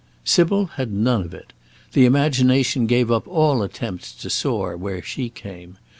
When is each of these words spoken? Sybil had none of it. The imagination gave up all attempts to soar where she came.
Sybil 0.23 0.65
had 0.77 0.91
none 0.91 1.21
of 1.25 1.31
it. 1.35 1.53
The 1.93 2.05
imagination 2.05 2.87
gave 2.87 3.11
up 3.11 3.27
all 3.27 3.61
attempts 3.61 4.11
to 4.13 4.31
soar 4.31 4.75
where 4.75 5.03
she 5.03 5.29
came. 5.29 5.77